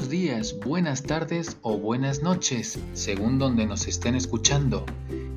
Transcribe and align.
Buenos 0.00 0.12
días, 0.12 0.56
buenas 0.64 1.02
tardes 1.02 1.58
o 1.60 1.76
buenas 1.76 2.22
noches, 2.22 2.78
según 2.94 3.38
donde 3.38 3.66
nos 3.66 3.86
estén 3.86 4.14
escuchando. 4.14 4.86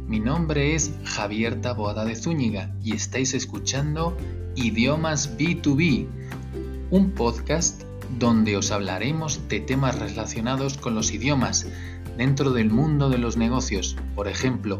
Mi 0.08 0.22
nombre 0.22 0.74
es 0.74 0.94
Javier 1.04 1.60
Taboada 1.60 2.06
de 2.06 2.16
Zúñiga 2.16 2.74
y 2.82 2.96
estáis 2.96 3.34
escuchando 3.34 4.16
Idiomas 4.56 5.38
B2B, 5.38 6.08
un 6.92 7.12
podcast 7.12 7.84
donde 8.18 8.56
os 8.56 8.72
hablaremos 8.72 9.50
de 9.50 9.60
temas 9.60 10.00
relacionados 10.00 10.78
con 10.78 10.96
los 10.96 11.12
idiomas 11.12 11.68
dentro 12.18 12.52
del 12.52 12.70
mundo 12.70 13.10
de 13.10 13.18
los 13.18 13.36
negocios, 13.36 13.98
por 14.16 14.30
ejemplo, 14.30 14.80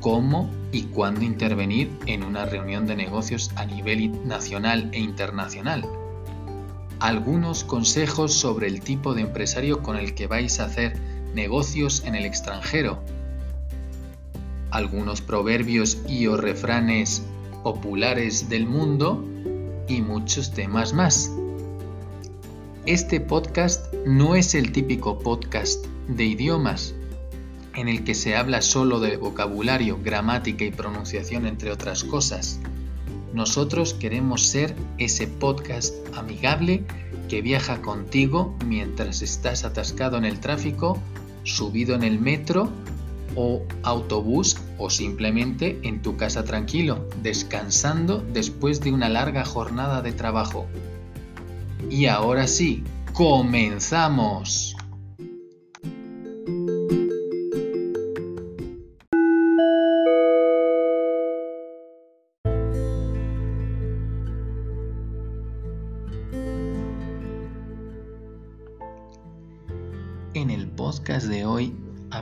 cómo 0.00 0.48
y 0.70 0.82
cuándo 0.82 1.22
intervenir 1.22 1.90
en 2.06 2.22
una 2.22 2.46
reunión 2.46 2.86
de 2.86 2.94
negocios 2.94 3.50
a 3.56 3.64
nivel 3.64 4.24
nacional 4.24 4.88
e 4.92 5.00
internacional 5.00 5.84
algunos 7.00 7.64
consejos 7.64 8.32
sobre 8.32 8.66
el 8.68 8.80
tipo 8.80 9.14
de 9.14 9.22
empresario 9.22 9.82
con 9.82 9.96
el 9.96 10.14
que 10.14 10.26
vais 10.26 10.60
a 10.60 10.64
hacer 10.64 10.98
negocios 11.34 12.02
en 12.04 12.14
el 12.14 12.24
extranjero, 12.24 13.02
algunos 14.70 15.20
proverbios 15.20 15.98
y 16.08 16.26
o 16.26 16.36
refranes 16.36 17.22
populares 17.62 18.48
del 18.48 18.66
mundo 18.66 19.24
y 19.88 20.00
muchos 20.00 20.52
temas 20.52 20.92
más. 20.92 21.30
Este 22.86 23.20
podcast 23.20 23.92
no 24.06 24.36
es 24.36 24.54
el 24.54 24.72
típico 24.72 25.18
podcast 25.18 25.84
de 26.08 26.24
idiomas 26.24 26.94
en 27.74 27.88
el 27.88 28.04
que 28.04 28.14
se 28.14 28.36
habla 28.36 28.62
solo 28.62 29.00
de 29.00 29.16
vocabulario, 29.16 29.98
gramática 30.02 30.64
y 30.64 30.70
pronunciación 30.70 31.46
entre 31.46 31.70
otras 31.70 32.04
cosas. 32.04 32.58
Nosotros 33.36 33.92
queremos 33.92 34.46
ser 34.46 34.74
ese 34.96 35.26
podcast 35.26 35.94
amigable 36.16 36.86
que 37.28 37.42
viaja 37.42 37.82
contigo 37.82 38.56
mientras 38.64 39.20
estás 39.20 39.62
atascado 39.62 40.16
en 40.16 40.24
el 40.24 40.40
tráfico, 40.40 40.98
subido 41.42 41.94
en 41.94 42.02
el 42.02 42.18
metro 42.18 42.70
o 43.34 43.62
autobús 43.82 44.56
o 44.78 44.88
simplemente 44.88 45.78
en 45.82 46.00
tu 46.00 46.16
casa 46.16 46.44
tranquilo, 46.44 47.06
descansando 47.22 48.24
después 48.32 48.80
de 48.80 48.92
una 48.92 49.10
larga 49.10 49.44
jornada 49.44 50.00
de 50.00 50.12
trabajo. 50.12 50.66
Y 51.90 52.06
ahora 52.06 52.46
sí, 52.46 52.84
comenzamos. 53.12 54.75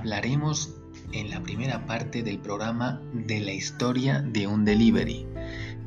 Hablaremos 0.05 0.74
en 1.12 1.30
la 1.30 1.42
primera 1.42 1.86
parte 1.86 2.22
del 2.22 2.38
programa 2.38 3.00
de 3.14 3.41
la 3.41 3.52
historia 3.52 4.20
de 4.20 4.47
un 4.47 4.66
delivery 4.66 5.27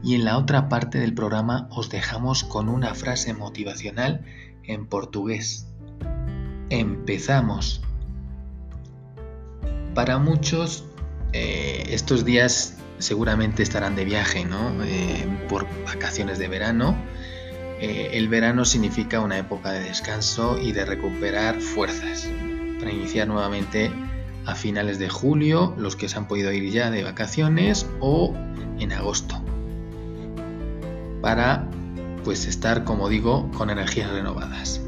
y 0.01 0.15
en 0.15 0.25
la 0.25 0.39
otra 0.39 0.69
parte 0.69 0.97
del 0.97 1.13
programa 1.13 1.67
os 1.69 1.91
dejamos 1.91 2.43
con 2.43 2.67
una 2.67 2.95
frase 2.95 3.35
motivacional 3.35 4.25
en 4.63 4.87
portugués. 4.87 5.67
Empezamos. 6.71 7.83
Para 9.93 10.17
muchos 10.17 10.85
eh, 11.33 11.83
estos 11.89 12.25
días 12.25 12.79
seguramente 12.97 13.61
estarán 13.61 13.95
de 13.95 14.03
viaje, 14.03 14.45
¿no? 14.45 14.83
Eh, 14.83 15.27
por 15.47 15.67
vacaciones 15.85 16.39
de 16.39 16.47
verano 16.47 16.97
eh, 17.79 18.09
el 18.13 18.29
verano 18.29 18.65
significa 18.65 19.19
una 19.19 19.37
época 19.37 19.73
de 19.73 19.81
descanso 19.81 20.57
y 20.59 20.71
de 20.71 20.85
recuperar 20.85 21.61
fuerzas 21.61 22.27
para 22.79 22.91
iniciar 22.91 23.27
nuevamente 23.27 23.91
a 24.47 24.55
finales 24.55 24.97
de 24.97 25.09
julio, 25.09 25.75
los 25.77 25.95
que 25.95 26.09
se 26.09 26.17
han 26.17 26.27
podido 26.27 26.51
ir 26.53 26.71
ya 26.71 26.89
de 26.89 27.03
vacaciones 27.03 27.85
o 27.99 28.33
en 28.79 28.93
agosto, 28.93 29.39
para 31.21 31.69
pues 32.23 32.45
estar, 32.45 32.83
como 32.85 33.09
digo, 33.09 33.51
con 33.51 33.69
energías 33.69 34.09
renovadas. 34.11 34.81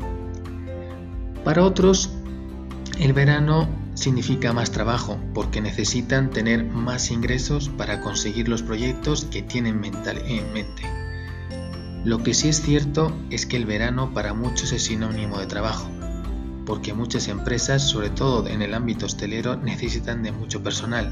Para 1.44 1.64
otros, 1.64 2.10
el 3.00 3.14
verano 3.14 3.68
significa 3.96 4.54
más 4.54 4.72
trabajo 4.72 5.20
porque 5.34 5.62
necesitan 5.62 6.30
tener 6.30 6.64
más 6.64 7.12
ingresos 7.12 7.68
para 7.70 8.00
conseguir 8.00 8.48
los 8.48 8.64
proyectos 8.64 9.26
que 9.26 9.42
tienen 9.42 9.82
en 9.84 10.54
mente. 10.54 10.84
Lo 12.06 12.24
que 12.24 12.34
sí 12.34 12.48
es 12.48 12.62
cierto 12.62 13.12
es 13.30 13.46
que 13.46 13.58
el 13.58 13.66
verano 13.66 14.14
para 14.14 14.34
muchos 14.34 14.72
es 14.72 14.84
sinónimo 14.84 15.38
de 15.38 15.48
trabajo, 15.48 15.90
porque 16.70 16.94
muchas 16.94 17.28
empresas, 17.30 17.90
sobre 17.90 18.12
todo 18.12 18.48
en 18.48 18.62
el 18.62 18.76
ámbito 18.76 19.08
hostelero, 19.08 19.56
necesitan 19.56 20.22
de 20.22 20.32
mucho 20.32 20.62
personal 20.62 21.12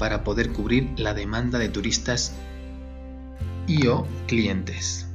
para 0.00 0.24
poder 0.24 0.50
cubrir 0.50 0.90
la 0.96 1.14
demanda 1.14 1.60
de 1.60 1.68
turistas 1.68 2.34
y 3.68 3.86
o 3.86 4.08
clientes. 4.26 5.06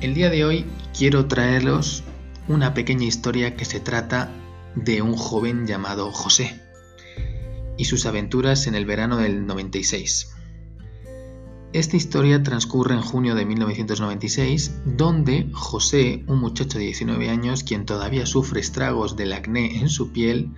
El 0.00 0.14
día 0.14 0.30
de 0.30 0.46
hoy 0.46 0.64
quiero 0.96 1.26
traeros 1.26 2.02
una 2.48 2.72
pequeña 2.72 3.04
historia 3.04 3.56
que 3.56 3.66
se 3.66 3.78
trata 3.78 4.30
de 4.74 5.02
un 5.02 5.14
joven 5.14 5.66
llamado 5.66 6.10
José 6.12 6.58
y 7.76 7.84
sus 7.84 8.06
aventuras 8.06 8.66
en 8.66 8.74
el 8.74 8.86
verano 8.86 9.18
del 9.18 9.46
96. 9.46 10.35
Esta 11.76 11.98
historia 11.98 12.42
transcurre 12.42 12.94
en 12.94 13.02
junio 13.02 13.34
de 13.34 13.44
1996, 13.44 14.80
donde 14.86 15.50
José, 15.52 16.24
un 16.26 16.38
muchacho 16.38 16.78
de 16.78 16.84
19 16.84 17.28
años, 17.28 17.64
quien 17.64 17.84
todavía 17.84 18.24
sufre 18.24 18.60
estragos 18.60 19.14
del 19.14 19.34
acné 19.34 19.80
en 19.80 19.90
su 19.90 20.10
piel, 20.10 20.54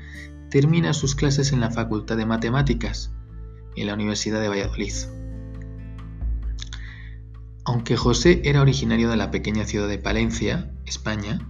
termina 0.49 0.95
sus 0.95 1.17
clases 1.17 1.51
en 1.51 1.59
la 1.59 1.73
Facultad 1.73 2.17
de 2.17 2.25
Matemáticas, 2.25 3.11
en 3.75 3.89
la 3.89 3.95
Universidad 3.95 4.41
de 4.41 4.49
Valladolid. 4.49 4.93
Aunque 7.65 7.97
José 7.97 8.41
era 8.45 8.63
originario 8.63 9.11
de 9.11 9.17
la 9.17 9.33
pequeña 9.33 9.65
ciudad 9.65 9.89
de 9.89 9.99
Palencia, 9.99 10.71
España, 10.87 11.41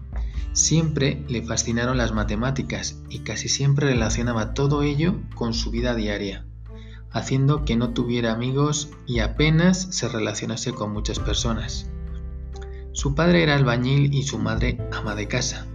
siempre 0.55 1.27
le 1.28 1.43
fascinaron 1.43 1.99
las 1.99 2.15
matemáticas 2.15 3.03
y 3.11 3.19
casi 3.19 3.51
siempre 3.51 3.89
relacionaba 3.89 4.55
todo 4.55 4.83
ello 4.83 5.21
con 5.34 5.53
su 5.53 5.71
vida 5.71 5.95
diaria 5.95 6.47
haciendo 7.11 7.65
que 7.65 7.77
no 7.77 7.91
tuviera 7.91 8.33
amigos 8.33 8.91
y 9.07 9.21
apenas 9.21 9.89
se 9.91 10.09
relacionase 10.09 10.73
con 10.73 10.93
muchas 10.93 11.19
personas. 11.19 11.91
Su 12.93 13.15
padre 13.15 13.43
era 13.43 13.55
albañil 13.55 14.13
y 14.13 14.25
su 14.25 14.39
madre 14.39 14.79
ama 14.93 15.15
de 15.15 15.29
casa, 15.29 15.67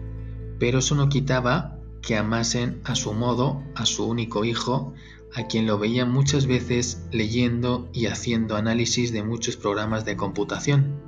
pero 0.59 0.79
eso 0.79 0.95
no 0.95 1.09
quitaba 1.09 1.77
que 2.01 2.17
amasen 2.17 2.81
a 2.83 2.95
su 2.95 3.13
modo 3.13 3.63
a 3.75 3.85
su 3.85 4.05
único 4.05 4.45
hijo, 4.45 4.93
a 5.33 5.47
quien 5.47 5.65
lo 5.65 5.79
veían 5.79 6.11
muchas 6.11 6.45
veces 6.45 7.03
leyendo 7.11 7.89
y 7.93 8.07
haciendo 8.07 8.55
análisis 8.55 9.11
de 9.13 9.23
muchos 9.23 9.55
programas 9.55 10.05
de 10.05 10.17
computación. 10.17 11.01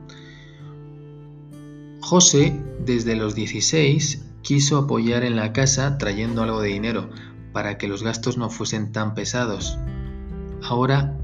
José, 1.99 2.59
desde 2.79 3.15
los 3.15 3.35
16, 3.35 4.23
quiso 4.41 4.77
apoyar 4.77 5.23
en 5.23 5.35
la 5.35 5.53
casa 5.53 5.97
trayendo 5.97 6.43
algo 6.43 6.61
de 6.61 6.69
dinero 6.69 7.09
para 7.51 7.77
que 7.77 7.87
los 7.87 8.03
gastos 8.03 8.37
no 8.37 8.49
fuesen 8.49 8.91
tan 8.91 9.15
pesados, 9.15 9.77
Ahora 10.67 11.15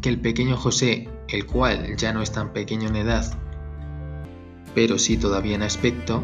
que 0.00 0.08
el 0.08 0.20
pequeño 0.20 0.56
José, 0.56 1.08
el 1.28 1.46
cual 1.46 1.96
ya 1.96 2.12
no 2.12 2.22
es 2.22 2.30
tan 2.30 2.52
pequeño 2.52 2.88
en 2.88 2.96
edad, 2.96 3.26
pero 4.72 4.98
sí 4.98 5.16
todavía 5.16 5.56
en 5.56 5.64
aspecto, 5.64 6.22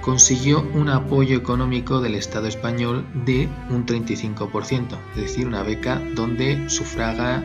consiguió 0.00 0.64
un 0.74 0.88
apoyo 0.88 1.36
económico 1.36 2.00
del 2.00 2.14
Estado 2.14 2.46
español 2.46 3.04
de 3.24 3.48
un 3.70 3.86
35%, 3.86 4.96
es 5.16 5.20
decir, 5.20 5.48
una 5.48 5.64
beca 5.64 6.00
donde 6.14 6.70
sufraga, 6.70 7.42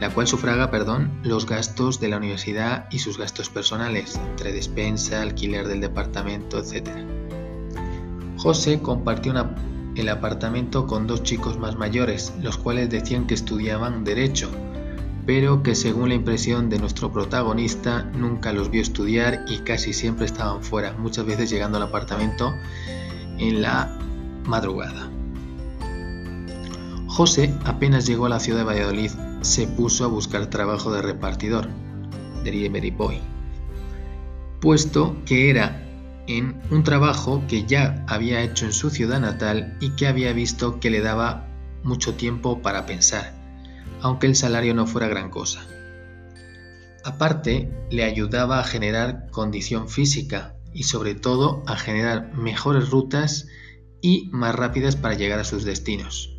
la 0.00 0.10
cual 0.10 0.26
sufraga, 0.26 0.72
perdón, 0.72 1.12
los 1.22 1.46
gastos 1.46 2.00
de 2.00 2.08
la 2.08 2.16
universidad 2.16 2.88
y 2.90 2.98
sus 2.98 3.18
gastos 3.18 3.50
personales, 3.50 4.18
entre 4.30 4.52
despensa, 4.52 5.22
alquiler 5.22 5.68
del 5.68 5.80
departamento, 5.80 6.58
etc. 6.58 6.88
José 8.36 8.80
compartió 8.80 9.30
una 9.30 9.54
el 9.96 10.08
apartamento 10.08 10.86
con 10.86 11.06
dos 11.06 11.22
chicos 11.22 11.58
más 11.58 11.76
mayores, 11.76 12.32
los 12.42 12.56
cuales 12.56 12.90
decían 12.90 13.26
que 13.26 13.34
estudiaban 13.34 14.04
derecho, 14.04 14.50
pero 15.26 15.62
que 15.62 15.74
según 15.74 16.10
la 16.10 16.16
impresión 16.16 16.68
de 16.68 16.78
nuestro 16.78 17.12
protagonista 17.12 18.02
nunca 18.02 18.52
los 18.52 18.70
vio 18.70 18.82
estudiar 18.82 19.44
y 19.48 19.58
casi 19.58 19.92
siempre 19.92 20.26
estaban 20.26 20.62
fuera, 20.62 20.92
muchas 20.98 21.24
veces 21.24 21.50
llegando 21.50 21.78
al 21.78 21.84
apartamento 21.84 22.52
en 23.38 23.62
la 23.62 23.96
madrugada. 24.46 25.08
José 27.06 27.54
apenas 27.64 28.06
llegó 28.06 28.26
a 28.26 28.30
la 28.30 28.40
ciudad 28.40 28.58
de 28.58 28.64
Valladolid, 28.64 29.12
se 29.40 29.66
puso 29.68 30.04
a 30.04 30.08
buscar 30.08 30.46
trabajo 30.48 30.92
de 30.92 31.00
repartidor, 31.00 31.68
delivery 32.42 32.90
boy, 32.90 33.20
puesto 34.60 35.16
que 35.24 35.50
era 35.50 35.83
en 36.26 36.60
un 36.70 36.82
trabajo 36.82 37.42
que 37.48 37.64
ya 37.64 38.04
había 38.08 38.42
hecho 38.42 38.64
en 38.64 38.72
su 38.72 38.90
ciudad 38.90 39.20
natal 39.20 39.76
y 39.80 39.90
que 39.90 40.06
había 40.06 40.32
visto 40.32 40.80
que 40.80 40.90
le 40.90 41.00
daba 41.00 41.46
mucho 41.82 42.14
tiempo 42.14 42.62
para 42.62 42.86
pensar, 42.86 43.34
aunque 44.00 44.26
el 44.26 44.36
salario 44.36 44.74
no 44.74 44.86
fuera 44.86 45.08
gran 45.08 45.30
cosa. 45.30 45.66
Aparte, 47.04 47.70
le 47.90 48.04
ayudaba 48.04 48.58
a 48.58 48.64
generar 48.64 49.30
condición 49.30 49.88
física 49.88 50.56
y 50.72 50.84
sobre 50.84 51.14
todo 51.14 51.62
a 51.66 51.76
generar 51.76 52.32
mejores 52.34 52.90
rutas 52.90 53.46
y 54.00 54.28
más 54.32 54.54
rápidas 54.54 54.96
para 54.96 55.14
llegar 55.14 55.38
a 55.38 55.44
sus 55.44 55.64
destinos. 55.64 56.34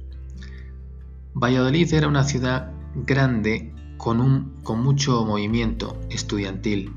Valladolid 1.35 1.93
era 1.93 2.07
una 2.07 2.23
ciudad 2.23 2.71
grande 2.95 3.73
con, 3.97 4.19
un, 4.19 4.61
con 4.63 4.81
mucho 4.81 5.23
movimiento 5.25 5.99
estudiantil, 6.09 6.93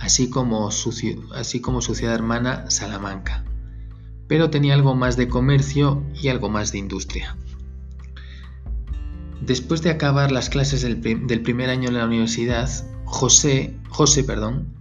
así 0.00 0.30
como, 0.30 0.70
su, 0.70 0.92
ciudad 0.92 2.14
hermana 2.14 2.70
Salamanca, 2.70 3.44
pero 4.26 4.50
tenía 4.50 4.74
algo 4.74 4.94
más 4.94 5.16
de 5.16 5.28
comercio 5.28 6.02
y 6.20 6.28
algo 6.28 6.48
más 6.48 6.72
de 6.72 6.78
industria. 6.78 7.36
Después 9.42 9.82
de 9.82 9.90
acabar 9.90 10.32
las 10.32 10.48
clases 10.48 10.82
del, 10.82 11.42
primer 11.42 11.70
año 11.70 11.88
en 11.88 11.94
la 11.94 12.06
universidad, 12.06 12.68
José, 13.04 13.78
José 13.88 14.24
perdón, 14.24 14.74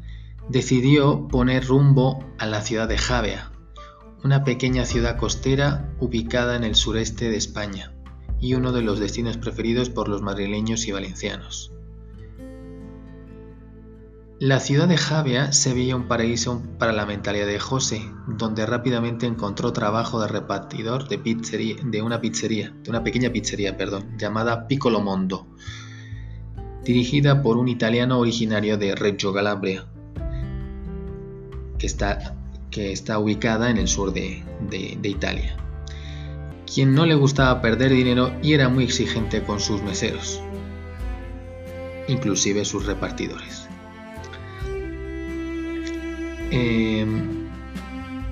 decidió 0.48 1.28
poner 1.28 1.66
rumbo 1.66 2.26
a 2.38 2.46
la 2.46 2.62
ciudad 2.62 2.88
de 2.88 2.98
Javea, 2.98 3.52
una 4.24 4.44
pequeña 4.44 4.86
ciudad 4.86 5.18
costera 5.18 5.94
ubicada 6.00 6.56
en 6.56 6.64
el 6.64 6.76
sureste 6.76 7.30
de 7.30 7.38
España 7.38 7.94
y 8.42 8.54
uno 8.54 8.72
de 8.72 8.82
los 8.82 9.00
destinos 9.00 9.38
preferidos 9.38 9.90
por 9.90 10.08
los 10.08 10.22
madrileños 10.22 10.88
y 10.88 10.92
valencianos. 10.92 11.74
La 14.40 14.62
ciudad 14.62 14.88
de 14.88 14.96
Javia 14.96 15.52
se 15.52 15.74
veía 15.74 15.98
un 15.98 16.08
paraíso 16.08 16.64
para 16.78 16.94
la 16.94 17.06
mentalidad 17.06 17.46
de 17.46 17.60
José, 17.60 18.02
donde 18.26 18.66
rápidamente 18.66 19.26
encontró 19.26 19.74
trabajo 19.74 20.22
de 20.22 20.30
repartidor 20.30 21.10
de, 21.10 21.18
pizzería, 21.18 21.76
de 21.84 22.02
una 22.02 22.22
pizzería, 22.22 22.74
de 22.82 22.90
una 22.90 23.04
pequeña 23.04 23.32
pizzería, 23.32 23.76
perdón, 23.76 24.18
llamada 24.18 24.66
Piccolo 24.66 25.02
Mondo, 25.02 25.46
dirigida 26.86 27.42
por 27.42 27.58
un 27.58 27.68
italiano 27.68 28.18
originario 28.18 28.78
de 28.78 28.96
Reggio 28.96 29.34
Calabria, 29.34 29.86
que 31.78 31.86
está, 31.86 32.38
que 32.72 32.94
está 32.94 33.20
ubicada 33.20 33.70
en 33.70 33.78
el 33.78 33.90
sur 33.90 34.14
de 34.14 34.46
Italia 35.04 35.58
quien 36.74 36.94
no 36.94 37.06
le 37.06 37.16
gustaba 37.16 37.62
perder 37.62 37.92
dinero 37.92 38.32
y 38.44 38.54
era 38.54 38.70
muy 38.70 38.84
exigente 38.84 39.44
con 39.44 39.60
sus 39.60 39.82
meseros, 39.82 40.40
inclusive 42.08 42.64
sus 42.64 42.86
repartidores. 42.86 43.69
Em, 46.52 47.48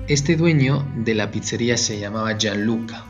este 0.08 0.34
dueño 0.34 0.84
de 0.96 1.14
la 1.14 1.30
pizzería 1.30 1.76
se 1.76 2.00
llamaba 2.00 2.36
Gianluca, 2.36 3.04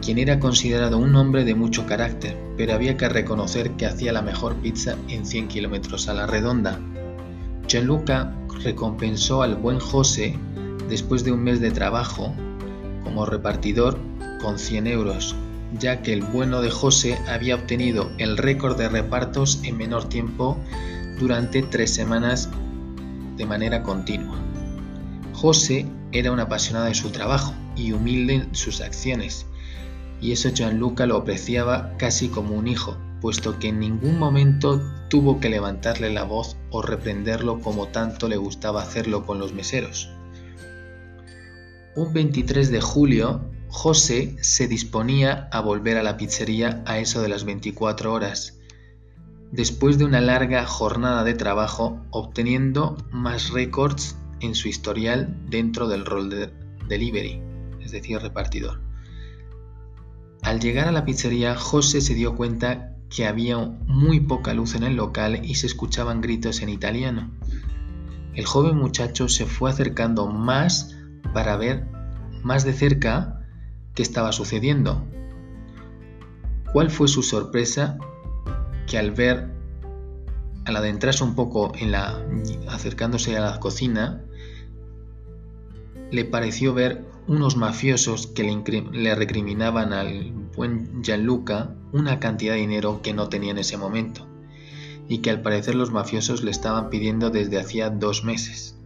quien 0.00 0.18
era 0.18 0.38
considerado 0.38 0.98
un 0.98 1.16
hombre 1.16 1.44
de 1.44 1.56
mucho 1.56 1.84
carácter, 1.84 2.38
pero 2.56 2.72
había 2.74 2.96
que 2.96 3.08
reconocer 3.08 3.72
que 3.72 3.86
hacía 3.86 4.12
la 4.12 4.22
mejor 4.22 4.54
pizza 4.56 4.96
en 5.08 5.26
100 5.26 5.48
kilómetros 5.48 6.06
a 6.06 6.14
la 6.14 6.28
redonda. 6.28 6.78
Gianluca 7.66 8.32
recompensó 8.62 9.42
al 9.42 9.56
buen 9.56 9.80
José 9.80 10.38
después 10.88 11.24
de 11.24 11.32
un 11.32 11.42
mes 11.42 11.60
de 11.60 11.72
trabajo 11.72 12.32
como 13.02 13.26
repartidor 13.26 13.98
con 14.40 14.60
100 14.60 14.86
euros, 14.86 15.34
ya 15.80 16.00
que 16.00 16.12
el 16.12 16.22
bueno 16.22 16.62
de 16.62 16.70
José 16.70 17.18
había 17.26 17.56
obtenido 17.56 18.12
el 18.18 18.36
récord 18.36 18.78
de 18.78 18.88
repartos 18.88 19.58
en 19.64 19.78
menor 19.78 20.08
tiempo 20.08 20.58
durante 21.18 21.62
tres 21.62 21.92
semanas 21.92 22.50
de 23.36 23.46
manera 23.46 23.82
continua. 23.82 24.38
José 25.32 25.86
era 26.12 26.32
un 26.32 26.40
apasionado 26.40 26.86
de 26.86 26.94
su 26.94 27.10
trabajo 27.10 27.54
y 27.76 27.92
humilde 27.92 28.34
en 28.34 28.54
sus 28.54 28.80
acciones, 28.80 29.46
y 30.20 30.32
eso 30.32 30.50
Gianluca 30.50 31.06
lo 31.06 31.16
apreciaba 31.16 31.96
casi 31.98 32.28
como 32.28 32.54
un 32.54 32.68
hijo, 32.68 32.96
puesto 33.20 33.58
que 33.58 33.68
en 33.68 33.80
ningún 33.80 34.18
momento 34.18 34.80
tuvo 35.08 35.40
que 35.40 35.48
levantarle 35.48 36.10
la 36.10 36.24
voz 36.24 36.56
o 36.70 36.82
reprenderlo 36.82 37.60
como 37.60 37.88
tanto 37.88 38.28
le 38.28 38.36
gustaba 38.36 38.82
hacerlo 38.82 39.26
con 39.26 39.38
los 39.38 39.52
meseros. 39.52 40.10
Un 41.96 42.12
23 42.12 42.70
de 42.70 42.80
julio, 42.80 43.50
José 43.68 44.36
se 44.40 44.66
disponía 44.68 45.48
a 45.52 45.60
volver 45.60 45.96
a 45.96 46.02
la 46.02 46.16
pizzería 46.16 46.82
a 46.86 46.98
eso 46.98 47.22
de 47.22 47.28
las 47.28 47.44
24 47.44 48.12
horas, 48.12 48.58
después 49.54 49.98
de 49.98 50.04
una 50.04 50.20
larga 50.20 50.66
jornada 50.66 51.22
de 51.22 51.34
trabajo 51.34 52.00
obteniendo 52.10 52.96
más 53.12 53.50
récords 53.50 54.16
en 54.40 54.56
su 54.56 54.66
historial 54.66 55.36
dentro 55.48 55.86
del 55.86 56.04
rol 56.04 56.28
de 56.28 56.52
delivery, 56.88 57.40
es 57.80 57.92
decir, 57.92 58.18
repartidor. 58.18 58.80
Al 60.42 60.58
llegar 60.58 60.88
a 60.88 60.92
la 60.92 61.04
pizzería, 61.04 61.54
José 61.54 62.00
se 62.00 62.14
dio 62.14 62.34
cuenta 62.34 62.96
que 63.08 63.28
había 63.28 63.58
muy 63.58 64.18
poca 64.18 64.54
luz 64.54 64.74
en 64.74 64.82
el 64.82 64.96
local 64.96 65.44
y 65.44 65.54
se 65.54 65.68
escuchaban 65.68 66.20
gritos 66.20 66.60
en 66.60 66.68
italiano. 66.68 67.30
El 68.34 68.46
joven 68.46 68.76
muchacho 68.76 69.28
se 69.28 69.46
fue 69.46 69.70
acercando 69.70 70.26
más 70.26 70.96
para 71.32 71.56
ver 71.56 71.86
más 72.42 72.64
de 72.64 72.72
cerca 72.72 73.46
qué 73.94 74.02
estaba 74.02 74.32
sucediendo. 74.32 75.06
¿Cuál 76.72 76.90
fue 76.90 77.06
su 77.06 77.22
sorpresa 77.22 77.98
que 78.86 78.98
al 78.98 79.10
ver, 79.12 79.48
al 80.64 80.76
adentrarse 80.76 81.24
un 81.24 81.34
poco 81.34 81.72
en 81.76 81.92
la, 81.92 82.22
acercándose 82.68 83.36
a 83.36 83.40
la 83.40 83.60
cocina, 83.60 84.22
le 86.10 86.24
pareció 86.24 86.74
ver 86.74 87.04
unos 87.26 87.56
mafiosos 87.56 88.26
que 88.26 88.44
le, 88.44 88.82
le, 88.92 89.14
recriminaban 89.14 89.92
al 89.92 90.32
buen 90.54 91.02
Gianluca 91.02 91.74
una 91.92 92.20
cantidad 92.20 92.54
de 92.54 92.60
dinero 92.60 93.00
que 93.02 93.14
no 93.14 93.28
tenía 93.28 93.52
en 93.52 93.58
ese 93.58 93.76
momento 93.76 94.26
y 95.08 95.18
que 95.18 95.30
al 95.30 95.42
parecer 95.42 95.74
los 95.74 95.90
mafiosos 95.90 96.44
le 96.44 96.50
estaban 96.50 96.90
pidiendo 96.90 97.30
desde 97.30 97.58
hacía 97.58 97.90
dos 97.90 98.24
meses. 98.24 98.76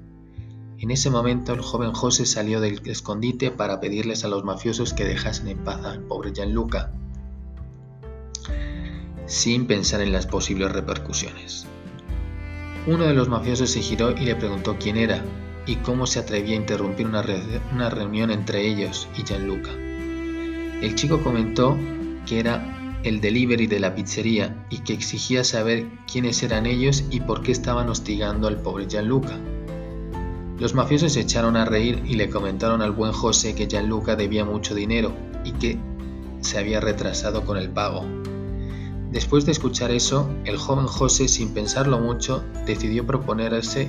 En 0.79 0.91
ese 0.91 1.11
momento 1.11 1.53
el 1.53 1.61
joven 1.61 1.93
José 1.93 2.25
salió 2.25 2.61
del 2.61 2.81
escondite 2.89 3.51
para 3.51 3.81
pedirles 3.81 4.25
a 4.25 4.29
los 4.29 4.45
mafiosos 4.45 4.95
que 4.95 5.05
dejasen 5.05 5.49
en 5.49 5.59
paz 5.59 5.85
al 5.85 6.01
pobre 6.01 6.33
Gianluca, 6.33 6.93
sin 9.29 9.67
pensar 9.67 10.01
en 10.01 10.11
las 10.11 10.27
posibles 10.27 10.73
repercusiones. 10.73 11.67
Uno 12.87 13.05
de 13.05 13.15
los 13.15 13.29
mafiosos 13.29 13.71
se 13.71 13.83
giró 13.83 14.11
y 14.11 14.25
le 14.25 14.35
preguntó 14.35 14.77
quién 14.81 14.97
era 14.97 15.23
y 15.67 15.77
cómo 15.77 16.07
se 16.07 16.19
atrevía 16.19 16.55
a 16.55 16.61
interrumpir 16.61 17.07
una, 17.07 17.91
reunión 17.91 18.31
entre 18.31 18.67
ellos 18.67 19.07
y 19.17 19.25
Gianluca. 19.25 19.71
El 20.81 20.95
chico 20.95 21.23
comentó 21.23 21.77
que 22.27 22.41
era 22.41 22.99
el 23.03 23.21
delivery 23.21 23.67
de 23.67 23.79
la 23.79 23.95
pizzería 23.95 24.67
y 24.71 24.79
que 24.79 24.95
exigía 24.95 25.45
saber 25.45 25.87
quiénes 26.11 26.43
eran 26.43 26.65
ellos 26.65 27.05
y 27.11 27.21
por 27.21 27.43
qué 27.43 27.53
estaban 27.53 27.91
hostigando 27.91 28.49
al 28.49 28.63
pobre 28.63 28.87
Gianluca. 28.89 29.39
Los 30.59 30.75
mafiosos 30.75 31.13
se 31.13 31.21
echaron 31.21 31.57
a 31.57 31.67
reír 31.67 32.03
y 32.07 32.15
le 32.15 32.31
comentaron 32.31 32.81
al 32.81 32.93
buen 32.93 33.13
José 33.13 33.55
que 33.55 33.69
Gianluca 33.69 34.17
debía 34.17 34.47
mucho 34.47 34.75
dinero 34.75 35.13
y 35.45 35.53
que 35.53 35.79
se 36.41 36.59
había 36.59 36.81
retrasado 36.81 37.45
con 37.45 37.59
el 37.59 37.69
pago. 37.69 38.07
Después 39.11 39.47
de 39.47 39.53
escuchar 39.53 39.91
eso, 39.91 40.31
el 40.45 40.59
joven 40.59 40.87
José, 40.87 41.29
sin 41.29 41.55
pensarlo 41.55 41.99
mucho, 41.99 42.45
decidió 42.67 43.07
proponerse 43.07 43.89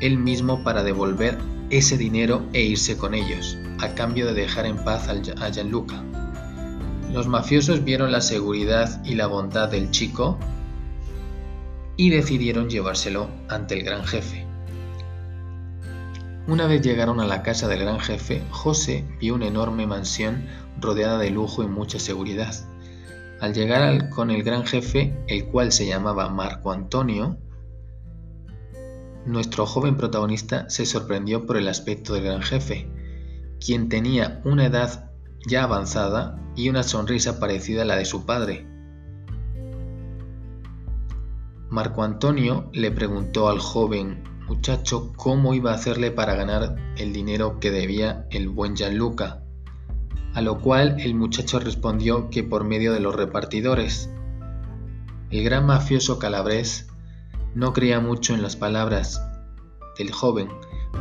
él 0.00 0.18
mismo 0.18 0.64
para 0.64 0.82
devolver 0.82 1.38
ese 1.70 1.96
dinero 1.96 2.42
e 2.52 2.62
irse 2.62 2.96
con 2.96 3.14
ellos, 3.14 3.56
a 3.80 3.94
cambio 3.94 4.26
de 4.26 4.34
dejar 4.34 4.66
en 4.66 4.76
paz 4.82 5.08
a 5.08 5.50
Gianluca. 5.50 6.02
Los 7.12 7.28
mafiosos 7.28 7.84
vieron 7.84 8.10
la 8.10 8.20
seguridad 8.20 9.04
y 9.04 9.14
la 9.14 9.26
bondad 9.26 9.68
del 9.68 9.90
chico 9.90 10.38
y 11.96 12.10
decidieron 12.10 12.68
llevárselo 12.68 13.28
ante 13.48 13.78
el 13.78 13.84
gran 13.84 14.04
jefe. 14.04 14.46
Una 16.48 16.66
vez 16.66 16.82
llegaron 16.82 17.20
a 17.20 17.26
la 17.26 17.42
casa 17.42 17.68
del 17.68 17.80
gran 17.80 18.00
jefe, 18.00 18.42
José 18.50 19.04
vio 19.20 19.34
una 19.34 19.46
enorme 19.46 19.86
mansión 19.86 20.46
rodeada 20.80 21.18
de 21.18 21.30
lujo 21.30 21.62
y 21.62 21.68
mucha 21.68 22.00
seguridad. 22.00 22.54
Al 23.40 23.54
llegar 23.54 24.10
con 24.10 24.30
el 24.30 24.42
gran 24.42 24.66
jefe, 24.66 25.16
el 25.26 25.46
cual 25.46 25.72
se 25.72 25.86
llamaba 25.86 26.28
Marco 26.28 26.72
Antonio, 26.72 27.38
nuestro 29.24 29.64
joven 29.64 29.96
protagonista 29.96 30.68
se 30.68 30.84
sorprendió 30.84 31.46
por 31.46 31.56
el 31.56 31.68
aspecto 31.68 32.12
del 32.12 32.24
gran 32.24 32.42
jefe, 32.42 32.86
quien 33.64 33.88
tenía 33.88 34.42
una 34.44 34.66
edad 34.66 35.10
ya 35.46 35.64
avanzada 35.64 36.38
y 36.54 36.68
una 36.68 36.82
sonrisa 36.82 37.40
parecida 37.40 37.82
a 37.82 37.86
la 37.86 37.96
de 37.96 38.04
su 38.04 38.26
padre. 38.26 38.66
Marco 41.70 42.02
Antonio 42.02 42.68
le 42.74 42.90
preguntó 42.90 43.48
al 43.48 43.58
joven 43.58 44.22
muchacho 44.48 45.12
cómo 45.16 45.54
iba 45.54 45.70
a 45.70 45.76
hacerle 45.76 46.10
para 46.10 46.34
ganar 46.34 46.76
el 46.98 47.12
dinero 47.12 47.58
que 47.60 47.70
debía 47.70 48.26
el 48.30 48.48
buen 48.48 48.74
Gianluca, 48.74 49.44
a 50.34 50.40
lo 50.40 50.60
cual 50.60 51.00
el 51.00 51.14
muchacho 51.14 51.58
respondió 51.58 52.30
que 52.30 52.44
por 52.44 52.64
medio 52.64 52.92
de 52.92 53.00
los 53.00 53.14
repartidores. 53.14 54.10
El 55.30 55.44
gran 55.44 55.66
mafioso 55.66 56.18
calabrés 56.18 56.88
no 57.54 57.72
creía 57.72 58.00
mucho 58.00 58.34
en 58.34 58.42
las 58.42 58.56
palabras 58.56 59.22
del 59.98 60.12
joven, 60.12 60.48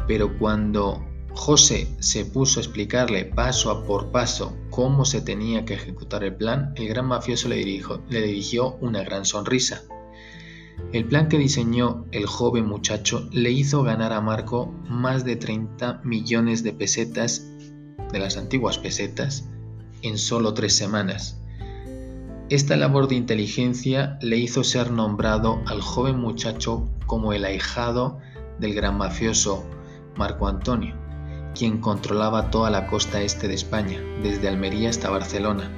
pero 0.07 0.37
cuando 0.37 1.05
José 1.31 1.87
se 1.99 2.25
puso 2.25 2.59
a 2.59 2.63
explicarle 2.63 3.25
paso 3.25 3.71
a 3.71 3.85
por 3.85 4.11
paso 4.11 4.57
cómo 4.69 5.05
se 5.05 5.21
tenía 5.21 5.63
que 5.63 5.75
ejecutar 5.75 6.23
el 6.23 6.35
plan, 6.35 6.73
el 6.75 6.87
gran 6.87 7.05
mafioso 7.05 7.49
le, 7.49 7.57
le 7.57 8.21
dirigió 8.21 8.75
una 8.81 9.03
gran 9.03 9.25
sonrisa. 9.25 9.83
El 10.91 11.05
plan 11.05 11.27
que 11.27 11.37
diseñó 11.37 12.05
el 12.11 12.25
joven 12.25 12.65
muchacho 12.65 13.29
le 13.31 13.51
hizo 13.51 13.83
ganar 13.83 14.11
a 14.11 14.21
Marco 14.21 14.73
más 14.87 15.23
de 15.23 15.35
30 15.35 16.01
millones 16.03 16.63
de 16.63 16.73
pesetas, 16.73 17.45
de 18.11 18.19
las 18.19 18.37
antiguas 18.37 18.77
pesetas, 18.77 19.45
en 20.01 20.17
solo 20.17 20.53
tres 20.53 20.75
semanas. 20.75 21.39
Esta 22.49 22.75
labor 22.75 23.07
de 23.07 23.15
inteligencia 23.15 24.17
le 24.21 24.37
hizo 24.37 24.63
ser 24.63 24.89
nombrado 24.89 25.61
al 25.67 25.81
joven 25.81 26.17
muchacho 26.17 26.87
como 27.05 27.33
el 27.33 27.45
ahijado 27.45 28.19
del 28.59 28.73
gran 28.73 28.97
mafioso 28.97 29.63
Marco 30.15 30.47
Antonio, 30.47 30.95
quien 31.53 31.79
controlaba 31.79 32.49
toda 32.49 32.71
la 32.71 32.87
costa 32.87 33.21
este 33.21 33.47
de 33.47 33.53
España, 33.53 34.01
desde 34.23 34.47
Almería 34.47 34.89
hasta 34.89 35.09
Barcelona. 35.09 35.69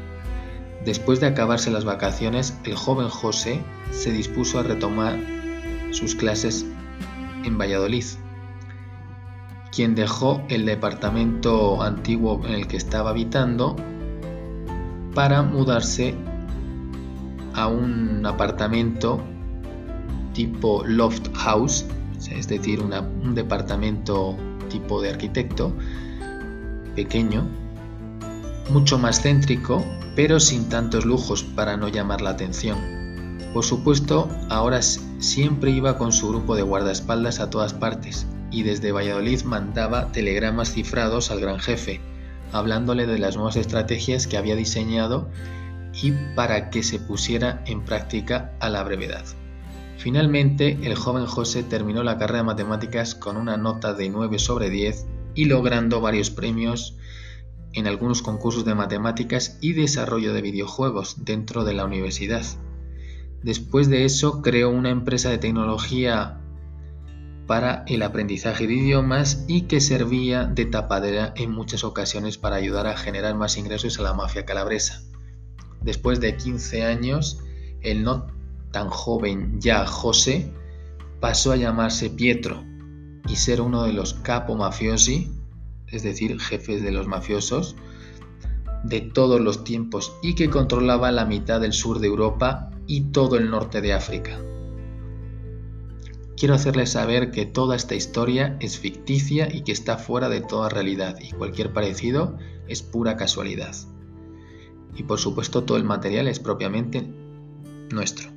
Después 0.86 1.20
de 1.20 1.28
acabarse 1.28 1.72
las 1.72 1.86
vacaciones, 1.86 2.58
el 2.64 2.76
joven 2.76 3.10
José 3.10 3.62
se 3.92 4.12
dispuso 4.12 4.58
a 4.58 4.64
retomar 4.64 5.20
sus 5.92 6.16
clases 6.16 6.66
en 7.44 7.58
Valladolid, 7.58 8.06
quien 9.72 9.96
dejó 9.96 10.42
el 10.50 10.66
departamento 10.66 11.82
antiguo 11.82 12.42
en 12.46 12.54
el 12.54 12.68
que 12.68 12.78
estaba 12.78 13.12
habitando 13.12 13.76
para 15.16 15.42
mudarse 15.42 16.14
a 17.54 17.68
un 17.68 18.26
apartamento 18.26 19.22
tipo 20.34 20.84
loft 20.86 21.34
house, 21.36 21.86
es 22.30 22.48
decir, 22.48 22.82
un 22.82 23.36
departamento 23.36 24.38
tipo 24.70 25.02
de 25.02 25.10
arquitecto 25.10 25.74
pequeño, 26.96 27.48
mucho 28.70 28.98
más 28.98 29.22
céntrico 29.22 29.84
pero 30.16 30.42
sin 30.42 30.68
tantos 30.68 31.06
lujos 31.06 31.44
para 31.44 31.78
no 31.78 31.88
llamar 31.88 32.22
la 32.22 32.32
atención. 32.32 32.78
Por 33.54 33.64
supuesto, 33.64 34.30
ahora 34.50 34.82
siempre 34.82 35.72
iba 35.72 35.98
con 35.98 36.12
su 36.12 36.30
grupo 36.30 36.56
de 36.56 36.64
guardaespaldas 36.64 37.40
a 37.40 37.50
todas 37.50 37.74
partes 37.74 38.28
y 38.52 38.64
desde 38.64 38.92
Valladolid 38.92 39.44
mandaba 39.44 40.12
telegramas 40.12 40.74
cifrados 40.74 41.32
al 41.32 41.40
gran 41.40 41.60
jefe, 41.60 42.02
hablándole 42.52 43.08
de 43.08 43.18
las 43.18 43.36
nuevas 43.36 43.56
estrategias 43.56 44.28
que 44.28 44.38
había 44.38 44.56
diseñado 44.56 45.30
y 46.02 46.12
para 46.36 46.70
que 46.70 46.84
se 46.84 47.00
pusiera 47.00 47.64
en 47.66 47.84
práctica 47.84 48.54
a 48.60 48.70
la 48.70 48.84
brevedad. 48.84 49.26
Finalmente, 49.98 50.80
el 50.84 50.96
joven 50.96 51.26
José 51.26 51.64
terminó 51.64 52.04
la 52.04 52.18
carrera 52.18 52.40
de 52.40 52.46
matemáticas 52.46 53.16
con 53.16 53.38
una 53.38 53.58
nota 53.58 53.94
de 53.94 54.10
9 54.10 54.40
sobre 54.40 54.70
10 54.70 55.06
y 55.36 55.46
logrando 55.46 56.02
varios 56.02 56.30
premios 56.30 56.98
en 57.74 57.88
algunos 57.88 58.22
concursos 58.22 58.66
de 58.66 58.76
matemáticas 58.76 59.58
y 59.62 59.74
desarrollo 59.74 60.34
de 60.34 60.42
videojuegos 60.42 61.24
dentro 61.24 61.64
de 61.64 61.74
la 61.74 61.86
universidad. 61.86 62.44
Después 63.44 63.90
de 63.90 64.06
eso 64.06 64.42
creó 64.42 64.70
una 64.70 64.90
empresa 64.90 65.30
de 65.30 65.38
tecnología 65.38 66.41
para 67.48 67.84
el 67.88 68.04
aprendizaje 68.04 68.68
de 68.68 68.74
idiomas 68.74 69.46
y 69.48 69.64
que 69.64 69.82
servía 69.82 70.46
de 70.46 70.66
tapadera 70.66 71.34
en 71.36 71.52
muchas 71.52 71.84
ocasiones 71.84 72.38
para 72.38 72.56
ayudar 72.56 72.88
a 72.88 72.98
generar 72.98 73.36
más 73.36 73.58
ingresos 73.58 74.00
a 74.00 74.04
la 74.04 74.14
mafia 74.14 74.46
calabresa. 74.46 75.02
Después 75.82 76.20
de 76.20 76.38
15 76.38 76.84
años, 76.84 77.40
el 77.82 78.04
no 78.04 78.28
tan 78.72 78.90
joven 78.90 79.60
ya 79.60 79.86
José 79.86 80.52
pasó 81.20 81.52
a 81.52 81.58
llamarse 81.58 82.10
Pietro 82.10 82.64
y 83.28 83.36
ser 83.36 83.62
uno 83.62 83.84
de 83.84 83.94
los 83.94 84.14
capo 84.14 84.56
mafiosi 84.56 85.32
es 85.92 86.04
decir, 86.04 86.40
jefes 86.40 86.82
de 86.82 86.92
los 86.92 87.08
mafiosos, 87.08 87.76
de 88.84 89.02
todos 89.02 89.40
los 89.40 89.64
tiempos 89.64 90.14
y 90.24 90.36
que 90.36 90.50
controlaba 90.50 91.12
la 91.12 91.26
mitad 91.26 91.62
del 91.62 91.74
sur 91.74 92.00
de 92.00 92.08
Europa 92.08 92.72
y 92.88 93.12
todo 93.12 93.38
el 93.38 93.50
norte 93.50 93.82
de 93.82 93.94
África. 93.94 94.40
Quiero 96.42 96.56
hacerles 96.56 96.94
saber 96.94 97.30
que 97.30 97.46
toda 97.46 97.76
esta 97.76 97.94
historia 97.94 98.58
es 98.60 98.80
ficticia 98.80 99.48
y 99.54 99.62
que 99.62 99.72
está 99.72 100.00
fuera 100.00 100.28
de 100.28 100.42
toda 100.42 100.70
realidad 100.70 101.20
y 101.22 101.34
cualquier 101.34 101.72
parecido 101.72 102.36
es 102.68 102.82
pura 102.82 103.16
casualidad. 103.16 103.76
Y 104.96 105.04
por 105.04 105.20
supuesto 105.20 105.66
todo 105.66 105.78
el 105.78 105.84
material 105.84 106.28
es 106.28 106.40
propiamente 106.40 107.08
nuestro. 107.92 108.32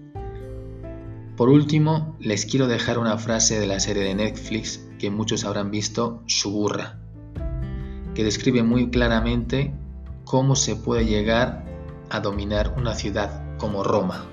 Por 1.39 1.49
último, 1.49 2.15
les 2.21 2.45
quiero 2.45 2.67
dejar 2.67 2.99
una 2.99 3.17
frase 3.17 3.59
de 3.59 3.67
la 3.67 3.81
serie 3.81 4.03
de 4.03 4.15
Netflix 4.15 4.87
que 4.99 5.11
muchos 5.11 5.47
habrán 5.47 5.71
visto, 5.71 6.23
Suburra 6.27 7.01
que 8.15 8.23
describe 8.23 8.63
muy 8.63 8.91
claramente 8.91 9.73
cómo 10.27 10.57
se 10.57 10.77
puede 10.77 11.07
llegar 11.07 11.65
a 12.11 12.21
dominar 12.21 12.75
una 12.77 12.95
ciudad 12.97 13.57
como 13.57 13.83
Roma. 13.83 14.27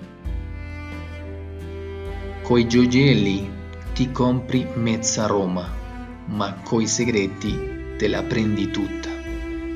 Gioielli 2.43 3.60
ti 3.93 4.11
compri 4.11 4.65
mezza 4.75 5.27
Roma, 5.27 5.67
ma 6.27 6.55
coi 6.63 6.87
segreti 6.87 7.59
te 7.97 8.07
la 8.07 8.23
prendi 8.23 8.71
tutta. 8.71 9.09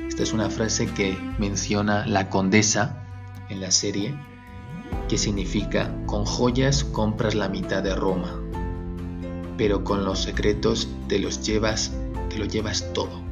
Esta 0.08 0.24
es 0.24 0.32
una 0.32 0.50
frase 0.50 0.88
que 0.88 1.18
menciona 1.38 2.06
la 2.06 2.30
condesa 2.30 3.04
en 3.50 3.60
la 3.60 3.72
serie, 3.72 4.16
que 5.10 5.18
significa 5.18 5.94
con 6.06 6.24
joyas 6.26 6.86
compras 6.86 7.36
la 7.36 7.50
mitad 7.50 7.84
de 7.84 7.94
Roma, 7.94 8.40
pero 9.58 9.84
con 9.84 10.06
los 10.06 10.20
secretos 10.20 10.88
te 11.10 11.20
los 11.20 11.46
llevas, 11.46 11.92
te 12.30 12.38
lo 12.38 12.46
llevas 12.46 12.94
todo. 12.94 13.25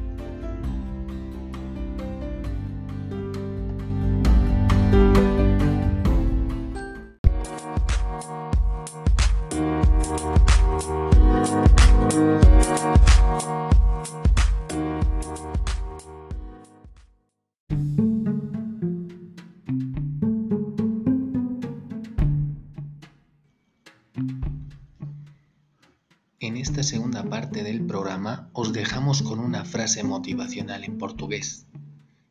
Esta 26.64 26.82
segunda 26.82 27.22
parte 27.22 27.62
del 27.62 27.84
programa 27.84 28.48
os 28.54 28.72
dejamos 28.72 29.20
con 29.20 29.38
una 29.38 29.66
frase 29.66 30.02
motivacional 30.02 30.82
en 30.84 30.96
portugués 30.96 31.66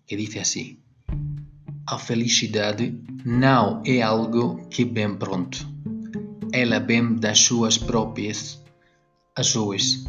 que 0.08 0.18
dice 0.18 0.40
así: 0.40 0.82
A 1.86 2.00
felicidade 2.00 3.00
não 3.24 3.84
é 3.86 4.02
algo 4.02 4.68
que 4.72 4.86
vem 4.86 5.16
pronto. 5.18 5.60
Ela 6.52 6.80
vem 6.80 7.16
das 7.16 7.40
suas 7.48 7.78
próprias 7.78 8.60
ações. 9.36 10.08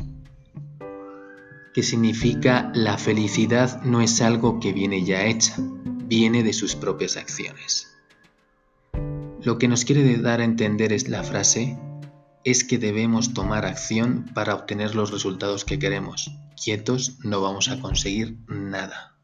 Que 1.74 1.82
significa 1.82 2.72
la 2.74 2.96
felicidad 2.96 3.82
no 3.82 4.00
es 4.00 4.22
algo 4.22 4.58
que 4.58 4.72
viene 4.72 5.04
ya 5.04 5.26
hecha, 5.26 5.54
viene 6.08 6.42
de 6.42 6.54
sus 6.54 6.74
propias 6.74 7.18
acciones. 7.18 7.88
Lo 9.42 9.58
que 9.58 9.68
nos 9.68 9.84
quiere 9.84 10.16
dar 10.16 10.40
a 10.40 10.44
entender 10.44 10.94
es 10.94 11.10
la 11.10 11.22
frase 11.22 11.76
es 12.44 12.62
que 12.62 12.78
debemos 12.78 13.32
tomar 13.32 13.64
acción 13.64 14.26
para 14.34 14.54
obtener 14.54 14.94
los 14.94 15.10
resultados 15.10 15.64
que 15.64 15.78
queremos. 15.78 16.30
Quietos 16.62 17.18
no 17.24 17.40
vamos 17.40 17.68
a 17.70 17.80
conseguir 17.80 18.36
nada. 18.46 19.14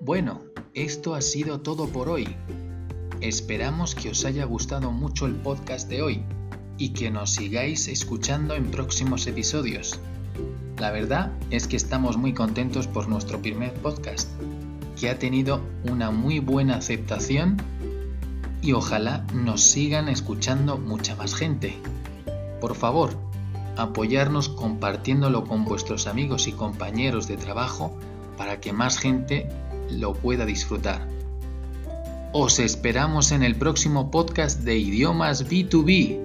Bueno, 0.00 0.42
esto 0.74 1.14
ha 1.14 1.22
sido 1.22 1.60
todo 1.60 1.88
por 1.88 2.08
hoy. 2.08 2.36
Esperamos 3.22 3.94
que 3.94 4.10
os 4.10 4.24
haya 4.24 4.44
gustado 4.44 4.90
mucho 4.90 5.26
el 5.26 5.36
podcast 5.36 5.88
de 5.88 6.02
hoy 6.02 6.24
y 6.76 6.88
que 6.88 7.08
nos 7.08 7.30
sigáis 7.30 7.86
escuchando 7.86 8.56
en 8.56 8.72
próximos 8.72 9.28
episodios. 9.28 10.00
La 10.78 10.90
verdad 10.90 11.30
es 11.52 11.68
que 11.68 11.76
estamos 11.76 12.16
muy 12.16 12.34
contentos 12.34 12.88
por 12.88 13.08
nuestro 13.08 13.40
primer 13.40 13.74
podcast, 13.74 14.28
que 14.98 15.08
ha 15.08 15.20
tenido 15.20 15.62
una 15.88 16.10
muy 16.10 16.40
buena 16.40 16.74
aceptación 16.74 17.58
y 18.60 18.72
ojalá 18.72 19.24
nos 19.32 19.62
sigan 19.62 20.08
escuchando 20.08 20.76
mucha 20.76 21.14
más 21.14 21.36
gente. 21.36 21.76
Por 22.60 22.74
favor, 22.74 23.16
apoyarnos 23.76 24.48
compartiéndolo 24.48 25.44
con 25.44 25.64
vuestros 25.64 26.08
amigos 26.08 26.48
y 26.48 26.52
compañeros 26.52 27.28
de 27.28 27.36
trabajo 27.36 27.96
para 28.36 28.60
que 28.60 28.72
más 28.72 28.98
gente 28.98 29.48
lo 29.90 30.12
pueda 30.12 30.44
disfrutar. 30.44 31.21
Os 32.34 32.58
esperamos 32.58 33.30
en 33.30 33.42
el 33.42 33.56
próximo 33.56 34.10
podcast 34.10 34.60
de 34.60 34.78
idiomas 34.78 35.46
B2B. 35.50 36.18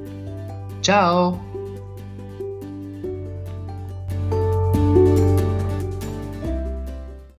¡Chao! 0.79 1.56